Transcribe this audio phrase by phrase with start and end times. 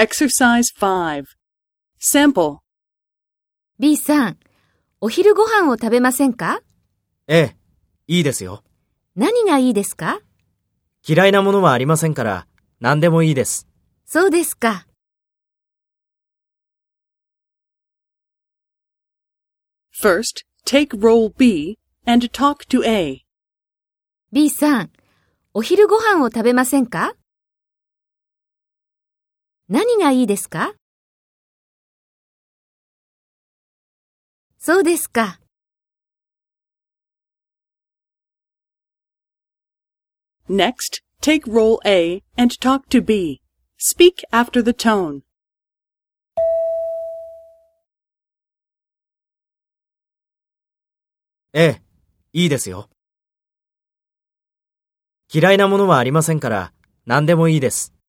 [0.00, 1.24] Exercise 5.
[2.00, 2.60] Sample.
[3.78, 4.38] B さん、
[4.98, 6.62] お昼ご飯を食べませんか？
[7.28, 7.56] ええ、
[8.06, 8.64] いいですよ。
[9.14, 10.20] 何がいいですか？
[11.06, 12.46] 嫌いなものはありませんから、
[12.80, 13.68] 何でもいいです。
[14.06, 14.86] そうですか。
[20.02, 23.26] First, take role B and talk to A.
[24.32, 24.90] B さん、
[25.52, 27.12] お昼ご飯を食べませんか？
[29.72, 30.74] 何がいいですか
[34.58, 35.38] そうですか。
[40.48, 43.40] Next, take role A and talk to B.
[43.78, 45.20] Speak after the tone.
[51.52, 51.82] ええ、
[52.32, 52.90] いいですよ。
[55.32, 56.72] 嫌いなものはありませんから、
[57.06, 57.99] 何でもいいです。